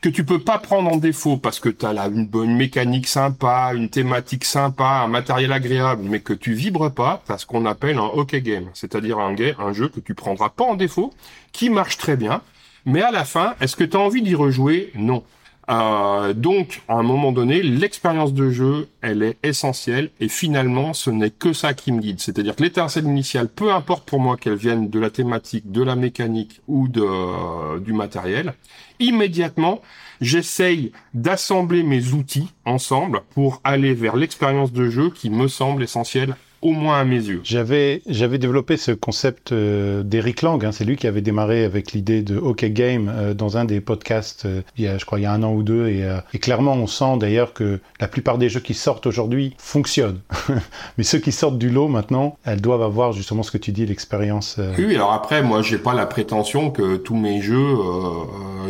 [0.00, 3.08] que tu peux pas prendre en défaut parce que tu as là une bonne mécanique
[3.08, 7.46] sympa, une thématique sympa, un matériel agréable, mais que tu vibres pas, tu as ce
[7.46, 11.12] qu'on appelle un hockey game, c'est-à-dire un, un jeu que tu prendras pas en défaut,
[11.52, 12.42] qui marche très bien,
[12.84, 14.92] mais à la fin, est-ce que tu as envie d'y rejouer?
[14.94, 15.24] Non.
[15.70, 21.10] Euh, donc, à un moment donné, l'expérience de jeu, elle est essentielle et finalement, ce
[21.10, 22.20] n'est que ça qui me guide.
[22.20, 25.94] C'est-à-dire que l'étincelle initiale, peu importe pour moi qu'elle vienne de la thématique, de la
[25.94, 28.54] mécanique ou de, euh, du matériel,
[28.98, 29.82] immédiatement,
[30.22, 36.34] j'essaye d'assembler mes outils ensemble pour aller vers l'expérience de jeu qui me semble essentielle
[36.62, 37.40] au moins à mes yeux.
[37.44, 41.92] J'avais j'avais développé ce concept euh, d'Eric Lang, hein, c'est lui qui avait démarré avec
[41.92, 45.18] l'idée de OK Game euh, dans un des podcasts euh, il y a je crois
[45.18, 48.08] il y a un an ou deux et, et clairement on sent d'ailleurs que la
[48.08, 50.20] plupart des jeux qui sortent aujourd'hui fonctionnent.
[50.98, 53.86] Mais ceux qui sortent du lot maintenant, elles doivent avoir justement ce que tu dis
[53.86, 54.60] l'expérience.
[54.78, 57.76] Oui, alors après moi j'ai pas la prétention que tous mes jeux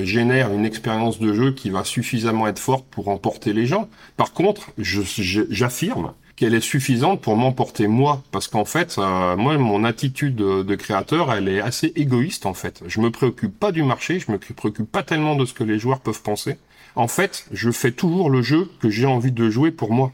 [0.02, 3.88] génèrent une expérience de jeu qui va suffisamment être forte pour emporter les gens.
[4.16, 8.22] Par contre, j'affirme qu'elle est suffisante pour m'emporter moi.
[8.30, 12.82] Parce qu'en fait, euh, moi, mon attitude de, créateur, elle est assez égoïste en fait.
[12.86, 15.78] Je me préoccupe pas du marché, je me préoccupe pas tellement de ce que les
[15.78, 16.56] joueurs peuvent penser.
[16.94, 20.12] En fait, je fais toujours le jeu que j'ai envie de jouer pour moi.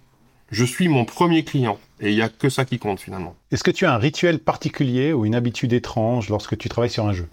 [0.51, 1.79] Je suis mon premier client.
[2.01, 3.37] Et il y a que ça qui compte finalement.
[3.51, 7.07] Est-ce que tu as un rituel particulier ou une habitude étrange lorsque tu travailles sur
[7.07, 7.29] un jeu?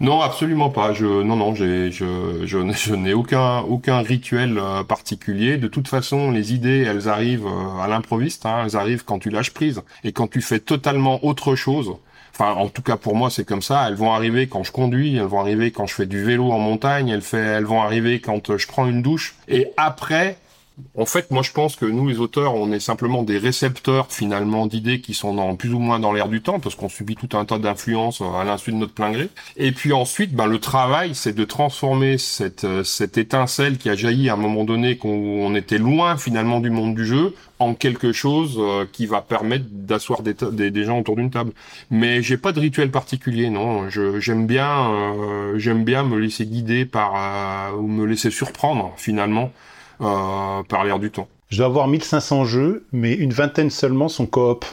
[0.00, 0.92] Non, absolument pas.
[0.92, 5.56] Je, non, non, j'ai, je, je, n'ai aucun, aucun rituel euh, particulier.
[5.56, 8.44] De toute façon, les idées, elles arrivent euh, à l'improviste.
[8.46, 8.64] Hein.
[8.64, 11.94] elles arrivent quand tu lâches prise et quand tu fais totalement autre chose.
[12.32, 13.86] Enfin, en tout cas pour moi, c'est comme ça.
[13.88, 16.58] Elles vont arriver quand je conduis, elles vont arriver quand je fais du vélo en
[16.58, 19.36] montagne, elles, fait, elles vont arriver quand je prends une douche.
[19.46, 20.36] Et après,
[20.96, 24.66] en fait, moi, je pense que nous, les auteurs, on est simplement des récepteurs finalement
[24.66, 27.36] d'idées qui sont dans, plus ou moins dans l'air du temps, parce qu'on subit tout
[27.36, 29.28] un tas d'influences euh, à l'insu de notre plein gré.
[29.56, 33.94] Et puis ensuite, ben, le travail, c'est de transformer cette, euh, cette étincelle qui a
[33.94, 37.74] jailli à un moment donné qu'on on était loin finalement du monde du jeu en
[37.74, 41.52] quelque chose euh, qui va permettre d'asseoir des, des, gens autour d'une table.
[41.92, 43.88] Mais j'ai pas de rituel particulier, non.
[43.90, 45.14] j'aime bien,
[45.56, 51.10] j'aime bien me laisser guider par ou me laisser surprendre finalement euh, par l'air du
[51.10, 51.28] temps.
[51.54, 54.64] Je dois avoir 1500 jeux, mais une vingtaine seulement sont coop.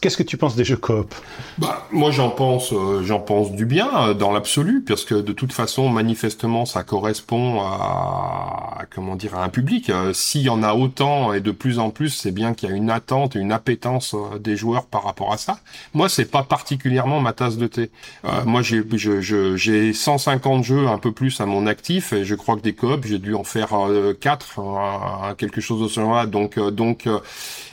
[0.00, 1.14] Qu'est-ce que tu penses des jeux coop?
[1.58, 5.32] Bah, Moi, j'en pense, euh, j'en pense du bien euh, dans l'absolu, parce que de
[5.34, 9.90] toute façon, manifestement, ça correspond à, comment dire, à un public.
[9.90, 12.72] Euh, s'il y en a autant et de plus en plus, c'est bien qu'il y
[12.72, 15.58] a une attente une appétence des joueurs par rapport à ça.
[15.92, 17.90] Moi, c'est pas particulièrement ma tasse de thé.
[18.46, 18.82] moi, j'ai,
[19.56, 23.04] j'ai 150 jeux un peu plus à mon actif, et je crois que des coop,
[23.04, 23.74] j'ai dû en faire
[24.18, 27.18] 4, quelque chose de ce genre donc, euh, donc, euh,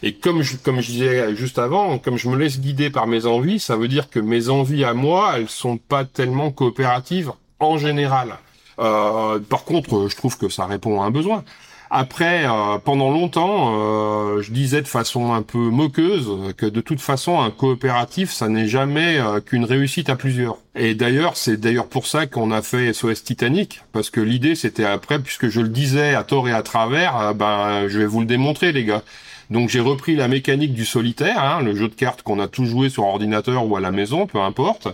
[0.03, 3.25] et comme je, comme je disais juste avant, comme je me laisse guider par mes
[3.25, 7.77] envies, ça veut dire que mes envies à moi, elles sont pas tellement coopératives en
[7.77, 8.37] général.
[8.79, 11.43] Euh, par contre, je trouve que ça répond à un besoin.
[11.91, 17.01] Après, euh, pendant longtemps, euh, je disais de façon un peu moqueuse que de toute
[17.01, 20.57] façon, un coopératif, ça n'est jamais euh, qu'une réussite à plusieurs.
[20.75, 24.85] Et d'ailleurs, c'est d'ailleurs pour ça qu'on a fait SOS Titanic, parce que l'idée, c'était
[24.85, 28.27] après, puisque je le disais à tort et à travers, ben, je vais vous le
[28.27, 29.01] démontrer, les gars.
[29.49, 32.65] Donc j'ai repris la mécanique du solitaire, hein, le jeu de cartes qu'on a tous
[32.65, 34.87] joué sur ordinateur ou à la maison, peu importe,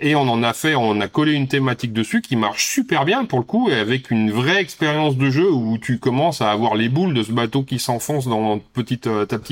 [0.00, 3.24] et on en a fait, on a collé une thématique dessus qui marche super bien
[3.24, 6.74] pour le coup, et avec une vraie expérience de jeu où tu commences à avoir
[6.74, 9.08] les boules de ce bateau qui s'enfonce dans euh, petite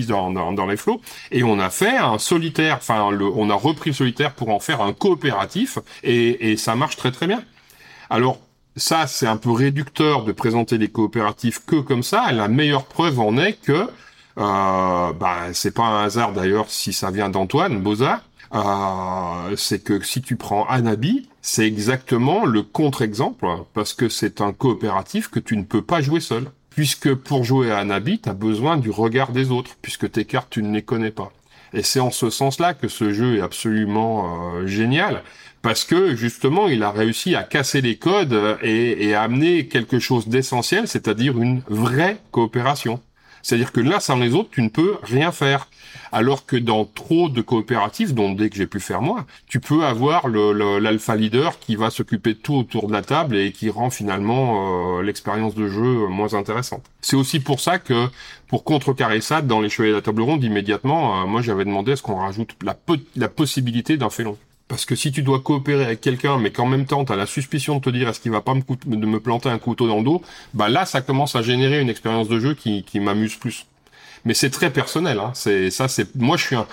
[0.08, 3.94] dans, dans, les flots, et on a fait un solitaire, enfin on a repris le
[3.94, 7.42] solitaire pour en faire un coopératif, et ça marche très très bien.
[8.10, 8.40] Alors
[8.78, 12.30] ça, c'est un peu réducteur de présenter les coopératifs que comme ça.
[12.32, 13.88] La meilleure preuve en est que
[14.38, 18.22] euh, bah, c'est pas un hasard d'ailleurs si ça vient d'Antoine Boza.
[18.54, 24.52] Euh, c'est que si tu prends Anabi, c'est exactement le contre-exemple, parce que c'est un
[24.52, 26.50] coopératif que tu ne peux pas jouer seul.
[26.70, 30.48] Puisque pour jouer à Anabi, tu as besoin du regard des autres, puisque tes cartes,
[30.50, 31.32] tu ne les connais pas.
[31.74, 35.24] Et c'est en ce sens-là que ce jeu est absolument euh, génial,
[35.60, 39.98] parce que justement, il a réussi à casser les codes et, et à amener quelque
[39.98, 43.00] chose d'essentiel, c'est-à-dire une vraie coopération.
[43.42, 45.68] C'est-à-dire que là, sans les autres, tu ne peux rien faire.
[46.12, 49.84] Alors que dans trop de coopératifs, dont dès que j'ai pu faire moi, tu peux
[49.84, 53.90] avoir l'alpha leader qui va s'occuper de tout autour de la table et qui rend
[53.90, 56.84] finalement euh, l'expérience de jeu moins intéressante.
[57.00, 58.08] C'est aussi pour ça que
[58.48, 61.92] pour contrecarrer ça, dans les chevaliers de la table ronde, immédiatement, euh, moi j'avais demandé
[61.92, 62.76] à ce qu'on rajoute la,
[63.16, 64.36] la possibilité d'un félon.
[64.68, 67.26] Parce que si tu dois coopérer avec quelqu'un, mais qu'en même temps tu as la
[67.26, 69.98] suspicion de te dire est-ce qu'il va pas me, de me planter un couteau dans
[69.98, 70.22] le dos,
[70.54, 73.66] bah là ça commence à générer une expérience de jeu qui, qui m'amuse plus.
[74.24, 75.18] Mais c'est très personnel.
[75.18, 75.30] Hein.
[75.34, 76.66] C'est ça, c'est moi je suis un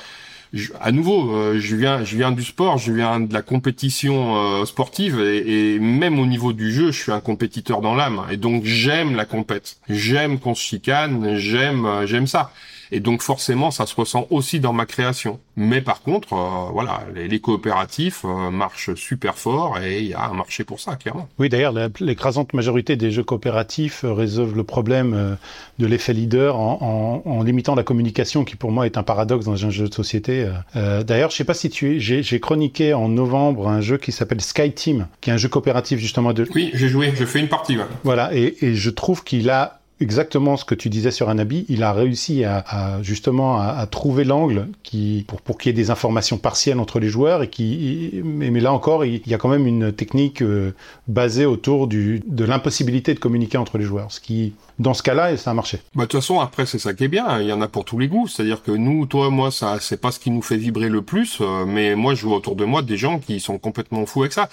[0.79, 4.65] à nouveau, euh, je viens, je viens du sport, je viens de la compétition euh,
[4.65, 8.63] sportive et, même au niveau du jeu, je suis un compétiteur dans l'âme et donc
[8.63, 12.51] j'aime la compète, j'aime qu'on se chicane, j'aime, euh, j'aime ça.
[12.91, 15.39] Et donc forcément, ça se ressent aussi dans ma création.
[15.57, 20.25] Mais par contre, euh, voilà, les, coopératifs euh, marchent super fort et il y a
[20.25, 21.27] un marché pour ça, clairement.
[21.39, 25.37] Oui, d'ailleurs, l'écrasante majorité des jeux coopératifs euh, résolvent le problème
[25.79, 29.45] de l'effet leader en, en, en, limitant la communication, qui pour moi est un paradoxe
[29.45, 30.49] dans un jeu de société.
[30.73, 34.41] d'ailleurs, je sais pas si tu es, j'ai chroniqué en novembre un jeu qui s'appelle
[34.41, 36.47] Sky Team, qui est un jeu coopératif justement de.
[36.53, 37.77] Oui, j'ai joué, j'ai fait une partie.
[38.03, 41.83] Voilà, et, et je trouve qu'il a exactement ce que tu disais sur Anabi, il
[41.83, 46.37] a réussi à, justement à, trouver l'angle qui pour pour qu'il y ait des informations
[46.37, 49.67] partielles entre les joueurs et qui mais, mais là encore il, y a quand même
[49.67, 50.73] une technique euh,
[51.07, 55.37] basée autour du de l'impossibilité de communiquer entre les joueurs, ce qui dans ce cas-là,
[55.37, 55.79] ça a marché.
[55.95, 57.39] Bah, de toute façon, après, c'est ça qui est bien.
[57.39, 58.27] Il y en a pour tous les goûts.
[58.27, 61.37] C'est-à-dire que nous, toi, moi, ça, c'est pas ce qui nous fait vibrer le plus.
[61.39, 64.33] Euh, mais moi, je vois autour de moi des gens qui sont complètement fous avec
[64.33, 64.49] ça.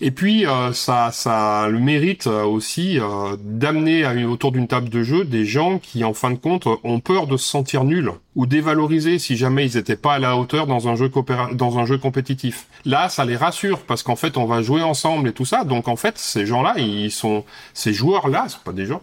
[0.00, 2.98] Et puis, euh, ça, ça le mérite euh, aussi
[3.40, 7.26] d'amener autour d'une table de jeu des gens qui, en fin de compte, ont peur
[7.26, 10.88] de se sentir nuls ou dévalorisés si jamais ils étaient pas à la hauteur dans
[10.88, 11.10] un jeu
[11.52, 12.66] dans un jeu compétitif.
[12.84, 15.64] Là, ça les rassure parce qu'en fait, on va jouer ensemble et tout ça.
[15.64, 19.00] Donc, en fait, ces gens-là, ils sont, ces joueurs-là, c'est pas des gens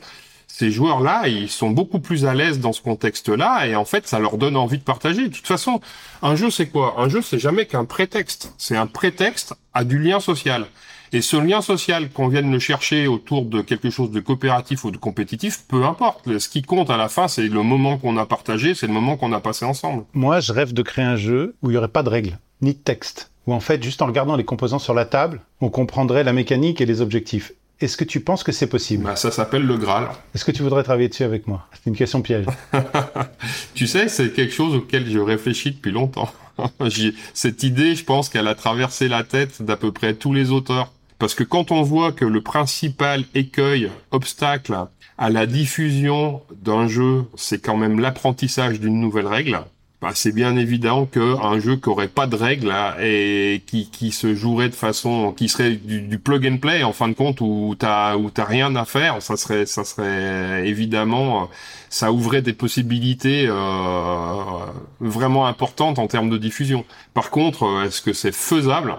[0.62, 4.19] ces joueurs-là, ils sont beaucoup plus à l'aise dans ce contexte-là, et en fait, ça
[4.19, 5.28] leur donne envie de partager.
[5.28, 5.82] De toute façon,
[6.21, 6.93] un jeu, c'est quoi?
[7.00, 8.54] Un jeu, c'est jamais qu'un prétexte.
[8.60, 10.67] C'est un prétexte à du lien social.
[11.13, 14.91] Et ce lien social, qu'on vienne le chercher autour de quelque chose de coopératif ou
[14.91, 16.38] de compétitif, peu importe.
[16.38, 19.17] Ce qui compte à la fin, c'est le moment qu'on a partagé, c'est le moment
[19.17, 20.04] qu'on a passé ensemble.
[20.13, 22.74] Moi, je rêve de créer un jeu où il n'y aurait pas de règles, ni
[22.76, 23.32] de texte.
[23.47, 26.82] Où en fait, juste en regardant les composants sur la table, on comprendrait la mécanique
[26.82, 27.52] et les objectifs.
[27.82, 30.10] Est-ce que tu penses que c'est possible bah, Ça s'appelle le Graal.
[30.36, 32.46] Est-ce que tu voudrais travailler dessus avec moi C'est une question piège.
[33.74, 36.32] tu sais, c'est quelque chose auquel je réfléchis depuis longtemps.
[37.34, 40.91] Cette idée, je pense qu'elle a traversé la tête d'à peu près tous les auteurs.
[41.17, 44.76] Parce que quand on voit que le principal écueil, obstacle
[45.17, 49.60] à la diffusion d'un jeu, c'est quand même l'apprentissage d'une nouvelle règle,
[50.02, 54.34] bah, c'est bien évident qu'un jeu qui aurait pas de règles et qui, qui se
[54.34, 58.16] jouerait de façon qui serait du, plug and play en fin de compte où t'as
[58.18, 61.50] où t'as rien à faire ça serait ça serait évidemment
[61.90, 64.66] ça ouvrait des possibilités euh,
[65.00, 66.84] vraiment importantes en termes de diffusion.
[67.14, 68.96] Par contre est-ce que c'est faisable?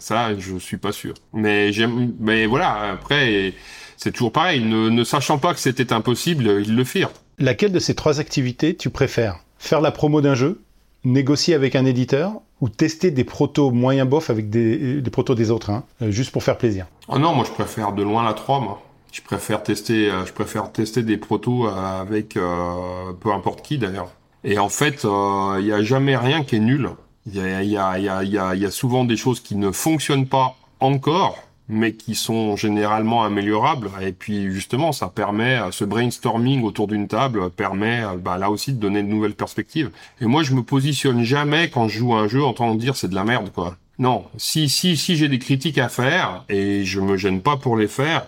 [0.00, 1.14] Ça je suis pas sûr.
[1.32, 3.54] Mais j'aime mais voilà après
[3.96, 4.64] c'est toujours pareil.
[4.64, 7.12] Ne, ne sachant pas que c'était impossible ils le firent.
[7.38, 9.38] Laquelle de ces trois activités tu préfères?
[9.62, 10.60] Faire la promo d'un jeu,
[11.04, 15.70] négocier avec un éditeur ou tester des protos moyens bof avec des, protos des autres,
[15.70, 18.60] hein, euh, juste pour faire plaisir Oh non, moi je préfère de loin la 3,
[18.60, 18.82] moi.
[19.12, 24.10] Je préfère tester, euh, je préfère tester des protos euh, avec peu importe qui d'ailleurs.
[24.42, 26.90] Et en fait, il n'y a jamais rien qui est nul.
[27.26, 33.24] Il y a souvent des choses qui ne fonctionnent pas encore, mais qui sont généralement
[33.24, 33.90] améliorables.
[34.00, 38.50] Et puis justement, ça permet, euh, ce brainstorming autour d'une table permet euh, bah, là
[38.50, 39.90] aussi de donner de nouvelles perspectives.
[40.20, 42.96] Et moi, je me positionne jamais quand je joue un jeu en train de dire
[42.96, 43.76] c'est de la merde, quoi.
[43.98, 47.76] Non, si si si j'ai des critiques à faire et je me gêne pas pour
[47.76, 48.26] les faire,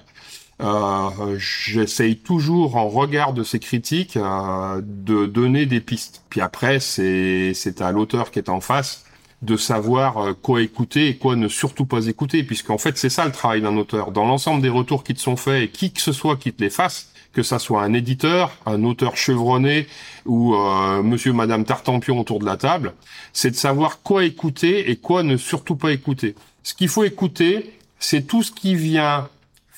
[0.61, 6.23] euh, j'essaye toujours en regard de ces critiques euh, de donner des pistes.
[6.31, 9.05] Puis après, c'est c'est à l'auteur qui est en face
[9.45, 13.25] de savoir euh, quoi écouter et quoi ne surtout pas écouter, puisqu'en fait c'est ça
[13.25, 14.11] le travail d'un auteur.
[14.11, 16.63] Dans l'ensemble des retours qui te sont faits, et qui que ce soit qui te
[16.63, 19.87] les fasse, que ça soit un éditeur, un auteur chevronné
[20.25, 22.95] ou euh, monsieur madame Tartampion autour de la table,
[23.33, 26.35] c'est de savoir quoi écouter et quoi ne surtout pas écouter.
[26.63, 29.29] Ce qu'il faut écouter, c'est tout ce qui vient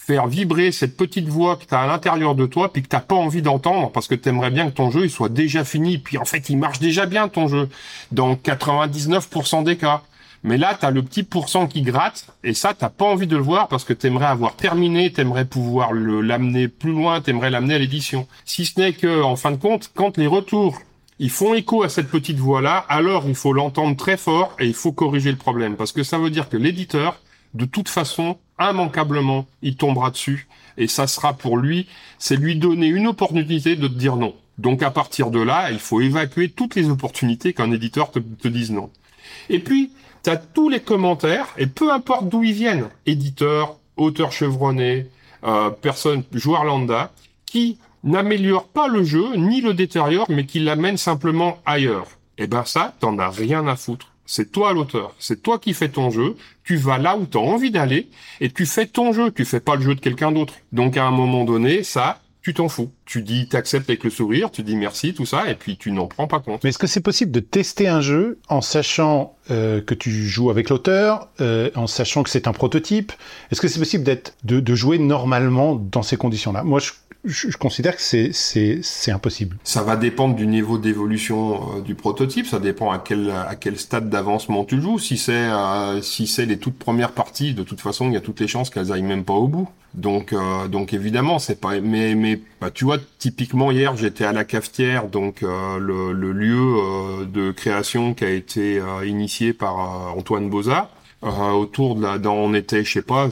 [0.07, 3.01] faire vibrer cette petite voix que tu as à l'intérieur de toi puis que t'as
[3.01, 5.99] pas envie d'entendre parce que tu aimerais bien que ton jeu il soit déjà fini
[5.99, 7.69] puis en fait il marche déjà bien ton jeu
[8.13, 10.03] dans 99% des cas
[10.43, 13.37] Mais là, tu as le petit pourcent qui gratte, et ça, t'as pas envie de
[13.37, 17.79] le voir parce que t'aimerais avoir terminé, t'aimerais pouvoir l'amener plus loin, t'aimerais l'amener à
[17.79, 18.29] l'édition.
[18.45, 20.79] Si ce n'est que, en fin de compte, quand les retours
[21.19, 24.75] ils font écho à cette petite voix-là, alors il faut l'entendre très fort et il
[24.75, 25.75] faut corriger le problème.
[25.75, 27.21] Parce que ça veut dire que l'éditeur,
[27.55, 30.49] de toute façon, immanquablement, il tombera dessus.
[30.79, 31.87] Et ça sera pour lui,
[32.19, 34.35] c'est lui donner une opportunité de te dire non.
[34.59, 38.49] Donc à partir de là, il faut évacuer toutes les opportunités qu'un éditeur te, te
[38.49, 38.91] dise non.
[39.49, 39.91] Et puis,
[40.23, 45.07] tu tous les commentaires, et peu importe d'où ils viennent, éditeur, auteur chevronné,
[45.45, 47.13] euh, personne, joueur lambda,
[47.45, 52.09] qui n'améliore pas le jeu, ni le détériore, mais qui l'amène simplement ailleurs.
[52.39, 54.09] Eh ben ça, t'en as rien à foutre.
[54.27, 57.41] C'est toi l'auteur, c'est toi qui fais ton jeu, tu vas là où tu as
[57.41, 58.09] envie d'aller,
[58.41, 60.55] et tu fais ton jeu, tu fais pas le jeu de quelqu'un d'autre.
[60.73, 62.93] Donc à un moment donné, ça, tu t'en fous.
[63.07, 66.07] Tu dis, t'acceptes avec le sourire, tu dis merci, tout ça, et puis tu n'en
[66.07, 66.63] prends pas compte.
[66.63, 70.49] Mais est-ce que c'est possible de tester un jeu en sachant euh, que tu joues
[70.49, 73.13] avec l'auteur, euh, en sachant que c'est un prototype?
[73.51, 76.63] Est-ce que c'est possible d'être de, de, jouer normalement dans ces conditions-là?
[76.63, 76.93] Moi, je
[77.25, 79.57] je, considère que c'est, impossible.
[79.65, 83.79] Ça va dépendre du niveau d'évolution euh, du prototype, ça dépend à quel, à quel
[83.79, 84.99] stade d'avancement tu joues.
[84.99, 88.41] Si c'est, euh, si les toutes premières parties, de toute façon, il y a toutes
[88.41, 89.69] les chances qu'elles aillent même pas au bout.
[89.95, 91.81] Donc, euh, donc évidemment, c'est pas.
[91.81, 97.27] Mais, mais bah, tu vois, typiquement hier, j'étais à la cafetière, donc le, le, lieu
[97.27, 99.77] de création qui a été initié par
[100.17, 100.91] Antoine Boza.
[101.25, 103.31] Euh, autour de la, dans, on était, je sais pas,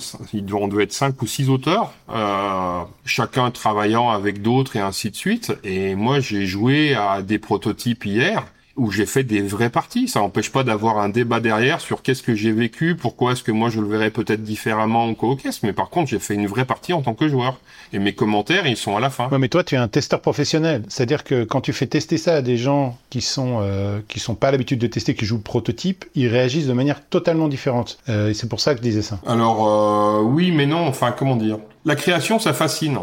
[0.53, 5.17] on devait être cinq ou six auteurs, euh, chacun travaillant avec d'autres et ainsi de
[5.17, 5.53] suite.
[5.65, 10.09] Et moi, j'ai joué à des prototypes hier où j'ai fait des vraies parties.
[10.09, 13.53] Ça n'empêche pas d'avoir un débat derrière sur qu'est-ce que j'ai vécu, pourquoi est-ce que
[13.53, 16.65] moi je le verrais peut-être différemment en co mais par contre j'ai fait une vraie
[16.65, 17.59] partie en tant que joueur.
[17.93, 19.29] Et mes commentaires, ils sont à la fin.
[19.29, 20.83] Ouais, mais toi, tu es un testeur professionnel.
[20.89, 24.35] C'est-à-dire que quand tu fais tester ça à des gens qui sont euh, qui sont
[24.35, 27.99] pas l'habitude de tester, qui jouent le prototype, ils réagissent de manière totalement différente.
[28.09, 29.21] Euh, et c'est pour ça que je disais ça.
[29.27, 30.87] Alors euh, oui, mais non.
[30.87, 31.59] Enfin, comment dire?
[31.85, 32.99] La création, ça fascine.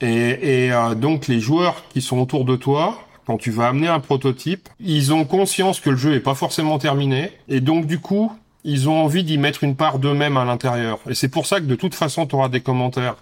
[0.00, 4.00] Et, et donc les joueurs qui sont autour de toi, quand tu vas amener un
[4.00, 8.32] prototype, ils ont conscience que le jeu est pas forcément terminé, et donc du coup,
[8.64, 10.98] ils ont envie d'y mettre une part d'eux-mêmes à l'intérieur.
[11.08, 13.16] Et c'est pour ça que de toute façon, tu auras des commentaires.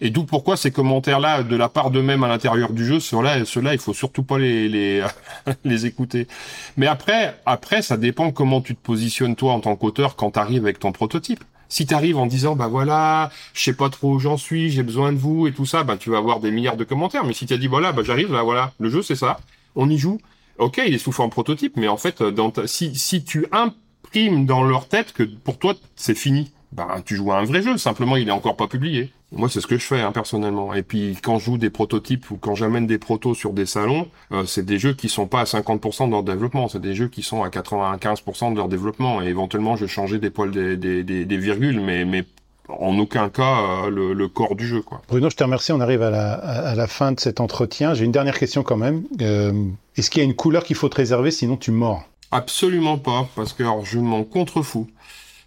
[0.00, 3.72] Et d'où pourquoi ces commentaires-là, de la part d'eux-mêmes à l'intérieur du jeu, ceux-là, ceux-là,
[3.72, 5.04] il faut surtout pas les, les,
[5.64, 6.28] les écouter.
[6.76, 10.38] Mais après, après, ça dépend comment tu te positionnes toi en tant qu'auteur quand tu
[10.38, 11.42] arrives avec ton prototype.
[11.68, 14.82] Si tu arrives en disant bah voilà, je sais pas trop où j'en suis, j'ai
[14.82, 17.24] besoin de vous et tout ça, bah tu vas avoir des milliards de commentaires.
[17.24, 19.38] Mais si tu as dit voilà, bah j'arrive, là voilà, le jeu c'est ça,
[19.74, 20.18] on y joue.
[20.58, 24.62] Ok, il est sous forme prototype, mais en fait, dans si si tu imprimes dans
[24.64, 27.76] leur tête que pour toi c'est fini, bah tu joues à un vrai jeu.
[27.76, 29.12] Simplement, il est encore pas publié.
[29.32, 30.72] Moi, c'est ce que je fais hein, personnellement.
[30.72, 34.08] Et puis, quand je joue des prototypes ou quand j'amène des protos sur des salons,
[34.32, 36.68] euh, c'est des jeux qui sont pas à 50% de leur développement.
[36.68, 39.20] C'est des jeux qui sont à 95% de leur développement.
[39.22, 42.24] Et éventuellement, je vais changer des poils, des, des, des, virgules, mais, mais
[42.68, 44.82] en aucun cas euh, le, le, corps du jeu.
[44.82, 45.02] Quoi.
[45.08, 45.72] Bruno, je te remercie.
[45.72, 47.94] On arrive à la, à la fin de cet entretien.
[47.94, 49.02] J'ai une dernière question quand même.
[49.20, 49.52] Euh,
[49.96, 53.28] Est-ce qu'il y a une couleur qu'il faut te réserver, sinon tu mords Absolument pas,
[53.34, 54.88] parce que alors, je m'en contrefous.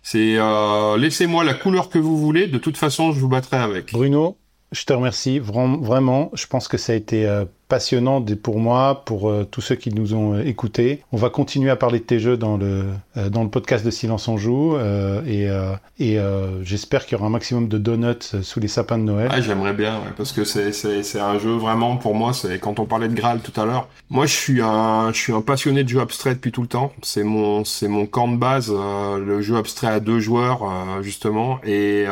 [0.01, 2.47] C'est euh, laissez-moi la couleur que vous voulez.
[2.47, 3.91] De toute façon, je vous battrai avec.
[3.91, 4.38] Bruno,
[4.71, 6.32] je te remercie vraiment.
[6.34, 9.91] Je pense que ça a été euh, passionnant pour moi, pour euh, tous ceux qui
[9.91, 11.03] nous ont euh, écoutés.
[11.12, 12.86] On va continuer à parler de tes jeux dans le,
[13.29, 14.77] dans le podcast de Silence en Joue
[15.25, 15.49] et,
[16.62, 19.29] j'espère qu'il y aura un maximum de donuts sous les sapins de Noël.
[19.32, 23.15] Ah, j'aimerais bien, parce que c'est un jeu vraiment, pour moi, quand on parlait de
[23.15, 23.88] Graal tout à l'heure.
[24.10, 26.93] Moi, je suis un, je suis un passionné de jeux abstraits depuis tout le temps.
[27.01, 30.62] C'est mon, mon camp de base, le jeu abstrait à deux joueurs,
[31.01, 31.60] justement.
[31.65, 32.05] Et,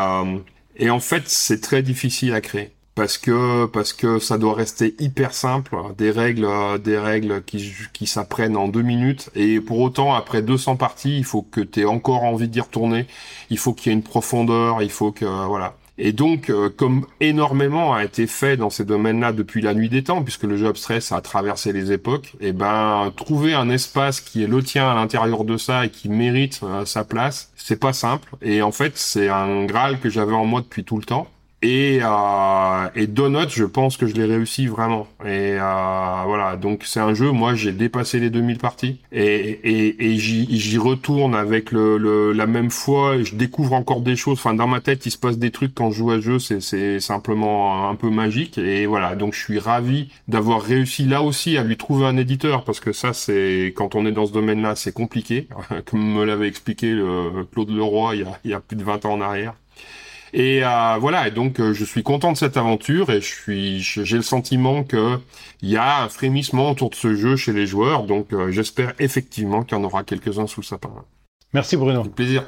[0.77, 2.71] et en fait, c'est très difficile à créer.
[2.95, 6.47] Parce que parce que ça doit rester hyper simple, des règles
[6.83, 9.29] des règles qui qui s'apprennent en deux minutes.
[9.35, 13.05] Et pour autant après 200 parties, il faut que tu aies encore envie d'y retourner,
[13.51, 15.75] il faut qu'il y ait une profondeur, il faut que voilà.
[15.99, 20.03] Et donc, euh, comme énormément a été fait dans ces domaines-là depuis la nuit des
[20.03, 24.21] temps, puisque le abstrait ça a traversé les époques, et eh ben trouver un espace
[24.21, 27.79] qui est le tien à l'intérieur de ça et qui mérite euh, sa place, c'est
[27.79, 28.35] pas simple.
[28.41, 31.27] Et en fait, c'est un graal que j'avais en moi depuis tout le temps.
[31.63, 35.07] Et, euh, et Donut, je pense que je l'ai réussi vraiment.
[35.25, 38.99] Et euh, voilà, donc c'est un jeu, moi j'ai dépassé les 2000 parties.
[39.11, 44.15] Et, et, et j'y retourne avec le, le, la même foi, je découvre encore des
[44.15, 44.37] choses.
[44.37, 46.99] Enfin, dans ma tête, il se passe des trucs quand je joue à jeu, c'est
[46.99, 48.59] simplement un peu magique.
[48.59, 52.65] Et voilà, donc je suis ravi d'avoir réussi là aussi à lui trouver un éditeur,
[52.65, 55.47] parce que ça, c'est quand on est dans ce domaine-là, c'est compliqué,
[55.85, 58.83] comme me l'avait expliqué le, Claude Leroy il y, a, il y a plus de
[58.83, 59.55] 20 ans en arrière.
[60.33, 63.79] Et euh, voilà, et donc euh, je suis content de cette aventure et je suis,
[63.81, 65.19] j'ai le sentiment que
[65.61, 68.93] il y a un frémissement autour de ce jeu chez les joueurs, donc euh, j'espère
[68.99, 70.91] effectivement qu'il y en aura quelques-uns sous le sapin.
[71.53, 72.01] Merci Bruno.
[72.01, 72.43] Avec plaisir.